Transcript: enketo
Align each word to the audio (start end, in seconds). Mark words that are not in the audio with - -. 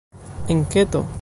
enketo 0.47 1.05